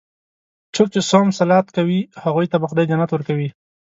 [0.75, 3.49] څوک چې صوم صلات کوي، هغوی ته به خدا جنت ورکوي.